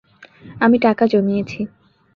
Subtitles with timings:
[0.59, 1.59] আমি টাকা জমিয়েছি।